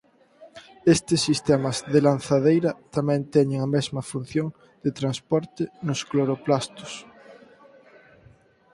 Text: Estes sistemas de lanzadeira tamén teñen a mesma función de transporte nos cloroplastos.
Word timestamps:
Estes 0.95 1.19
sistemas 1.27 1.77
de 1.91 1.99
lanzadeira 2.07 2.71
tamén 2.95 3.21
teñen 3.35 3.59
a 3.63 3.69
mesma 3.75 4.01
función 4.11 4.47
de 4.83 4.91
transporte 4.99 5.63
nos 5.87 6.01
cloroplastos. 6.09 6.91